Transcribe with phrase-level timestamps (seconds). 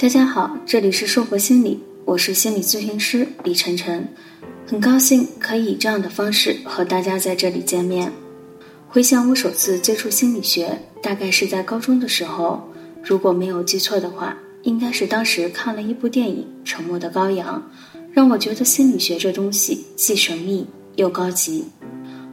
[0.00, 4.06] 大家好，这里是硕博心理，我是心理咨询师李晨晨，
[4.64, 8.12] 很高兴可以以这样的方式和大家在这里见面。
[8.88, 12.62] 回想我首次接触心理学，大概是在高中的时候，
[13.02, 17.60] 如果没有记错的话，应该是当时看了一部电影《沉默的羔羊》，
[18.12, 21.64] 让我觉得心理学这东西既神秘又高级。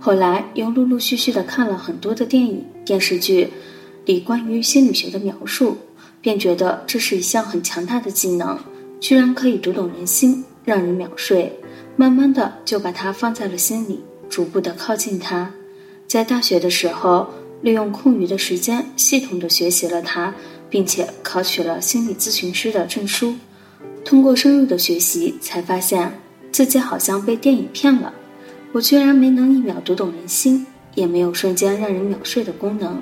[0.00, 3.48] 后来又陆陆续续的看了很多的电影、电视剧
[4.04, 5.78] 里关于心理学的描述，
[6.22, 8.58] 便觉得这是一项很强大的技能，
[9.00, 11.52] 居然可以读懂人心，让人秒睡。
[11.96, 15.52] 慢慢的就把它放在了心里，逐步的靠近它。
[16.06, 17.28] 在大学的时候，
[17.60, 20.32] 利用空余的时间，系统的学习了它，
[20.70, 23.34] 并且考取了心理咨询师的证书。
[24.04, 26.18] 通过深入的学习，才发现
[26.50, 28.12] 自己好像被电影骗了。
[28.72, 32.96] 我居然没能一秒读懂人心，也没有瞬间让人秒睡的功能，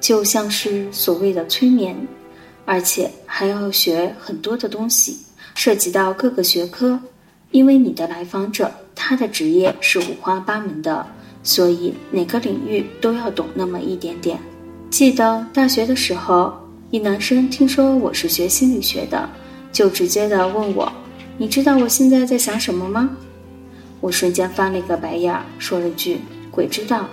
[0.00, 1.96] 就像是所谓的催眠，
[2.70, 5.16] 而且还要学很多的东西，
[5.56, 6.96] 涉及到各个学科。
[7.50, 11.04] 因为你的来访者他的职业是五花八门的，
[11.42, 14.38] 所以哪个领域都要懂那么一点点。
[14.88, 16.56] 记得大学的时候，
[16.92, 19.28] 一男生听说我是学心理学的，
[19.72, 20.92] 就直接的问我
[21.38, 23.10] ：“你知道我现在在想什么吗？”
[24.00, 26.20] 我瞬间翻了一个白眼，说了句
[26.52, 27.08] ：“鬼知道。”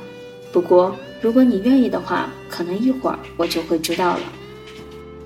[0.54, 4.22] 不过，如果你愿意的话，可能一会儿我就会知道了。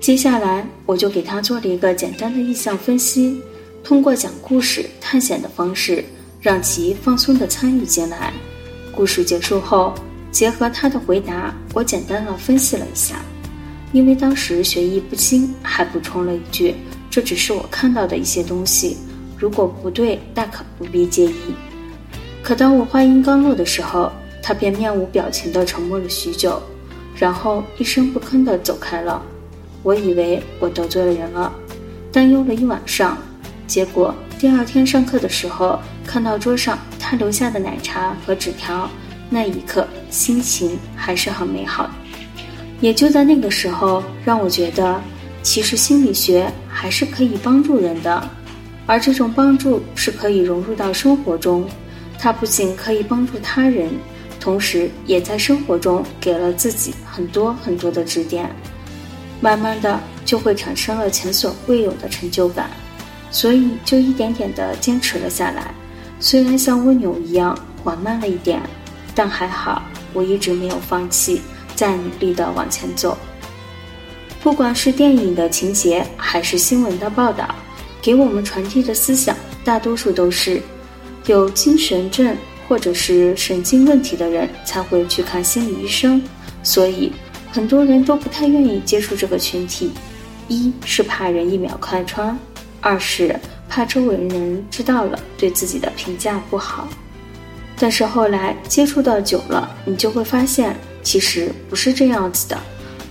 [0.02, 3.40] 接下来，我就给他做了一个简单的意向分析，
[3.84, 6.04] 通过讲故事、探险的方式，
[6.40, 8.32] 让其放松的参与进来。
[8.90, 9.94] 故事结束后，
[10.32, 13.14] 结合他的回答，我简单的分析了一下。
[13.92, 16.74] 因为当时学艺不精，还补充了一句
[17.08, 18.96] ：“这只是我看到的一些东西。”
[19.38, 21.54] 如果不对，大可不必介意。
[22.42, 24.10] 可当我话音刚落的时候，
[24.42, 26.60] 他便面无表情地沉默了许久，
[27.14, 29.24] 然后一声不吭地走开了。
[29.82, 31.52] 我以为我得罪了人了，
[32.12, 33.18] 担忧了一晚上。
[33.66, 38.88] 结果第二天上课的时候，看到桌上他留下的奶茶和纸条，
[39.30, 41.90] 那一刻心情还是很美好。
[42.80, 45.00] 也就在那个时候，让我觉得，
[45.42, 48.28] 其实心理学还是可以帮助人的。
[48.86, 51.64] 而这种帮助是可以融入到生活中，
[52.18, 53.88] 它不仅可以帮助他人，
[54.40, 58.50] 同时也在生活中给了自己很多很多的指点，
[59.42, 62.70] 慢慢的就会产生了前所未有的成就感，
[63.30, 65.74] 所以就一点点的坚持了下来。
[66.20, 68.62] 虽然像蜗牛一样缓慢了一点，
[69.14, 69.82] 但还好
[70.12, 71.42] 我一直没有放弃，
[71.74, 73.18] 在努力的往前走。
[74.40, 77.52] 不管是电影的情节，还是新闻的报道。
[78.00, 80.60] 给我们传递的思想，大多数都是
[81.26, 82.36] 有精神症
[82.68, 86.20] 或者是神经问题的人才会去看心理医生，
[86.64, 87.12] 所以
[87.52, 89.92] 很多人都不太愿意接触这个群体。
[90.48, 92.36] 一是怕人一秒看穿，
[92.80, 96.88] 二是怕周围人知道了对自己的评价不好。
[97.78, 102.58] 但是后来接触的久了，你就会发现，其实不是这样子的。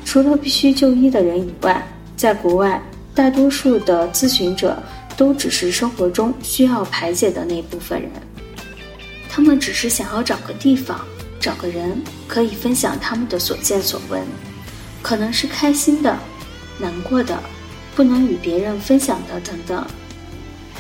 [0.03, 1.81] 除了必须就医的人以外，
[2.17, 2.81] 在国外。
[3.13, 4.81] 大多数的咨询者
[5.17, 8.09] 都只是生活中需要排解的那部分人，
[9.29, 11.05] 他们只是想要找个地方，
[11.41, 14.23] 找个人可以分享他们的所见所闻，
[15.01, 16.15] 可能是开心的、
[16.77, 17.41] 难过的、
[17.95, 19.85] 不能与别人分享的等等。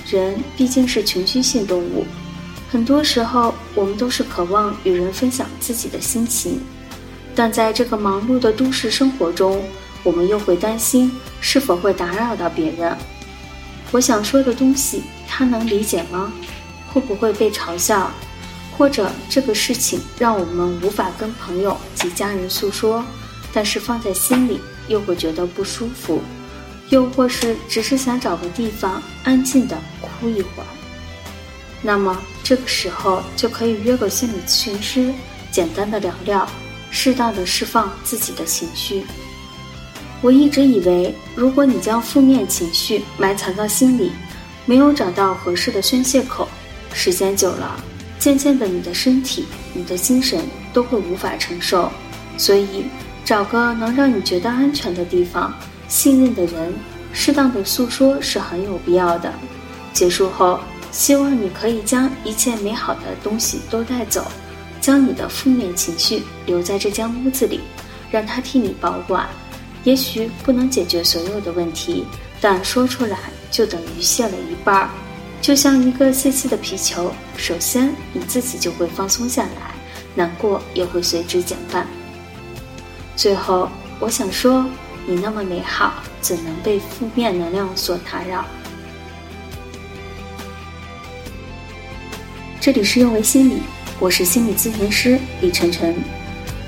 [0.07, 2.05] 人毕竟是群居性动物，
[2.71, 6.61] 很多时候我们都是渴望与人分享自己的心情，
[7.35, 9.61] 但在这个忙碌的都市生活中。
[10.03, 11.11] 我们又会担心
[11.41, 12.97] 是否会打扰到别人，
[13.91, 16.33] 我想说的东西他能理解吗？
[16.91, 18.09] 会不会被嘲笑？
[18.77, 23.03] 或者这个事情让我们无法跟朋友及家人诉说，
[23.53, 26.21] 但是放在心里又会觉得不舒服？
[26.89, 30.65] 又或是只是想找个地方安静的哭一会儿？
[31.81, 35.13] 那么这个时候就可以约个心理咨询师，
[35.51, 36.47] 简单的聊聊，
[36.89, 39.03] 适当的释放自己的情绪。
[40.21, 44.11] 我一直以为，如果你将负面情绪埋藏到心里，
[44.65, 46.47] 没有找到合适的宣泄口，
[46.93, 47.83] 时间久了，
[48.21, 51.91] 渐渐的，你的身体、你的精神都会无法承受。
[52.37, 52.85] 所以，
[53.25, 55.51] 找个能让你觉得安全的地方，
[55.87, 56.71] 信任的人，
[57.11, 59.33] 适当的诉说是很有必要的。
[59.91, 60.59] 结束后，
[60.91, 64.27] 希望你可以将一切美好的东西都带走，
[64.79, 67.61] 将你的负面情绪留在这间屋子里，
[68.11, 69.27] 让它替你保管。
[69.83, 72.05] 也许不能解决所有的问题，
[72.39, 73.17] 但说出来
[73.49, 74.89] 就等于卸了一半儿，
[75.41, 77.11] 就像一个泄气的皮球。
[77.35, 79.73] 首先你自己就会放松下来，
[80.13, 81.87] 难过也会随之减半。
[83.15, 83.67] 最后，
[83.99, 84.63] 我想说，
[85.07, 88.45] 你那么美好，怎能被负面能量所打扰？
[92.59, 93.57] 这里是优维心理，
[93.99, 95.95] 我是心理咨询师李晨晨。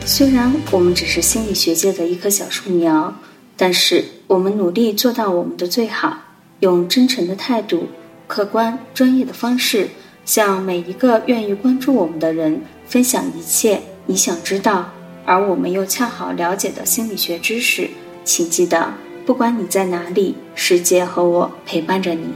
[0.03, 3.13] 虽然我们只是心理学界的一棵小树苗，
[3.55, 6.17] 但是我们努力做到我们的最好，
[6.61, 7.87] 用真诚的态度、
[8.27, 9.89] 客观专业的方式，
[10.25, 14.91] 向每一个愿意关注我们的人分享一切你想知道，
[15.25, 17.89] 而我们又恰好了解的心理学知识。
[18.23, 18.93] 请记得，
[19.25, 22.27] 不管你在哪里，世界和我陪伴着你。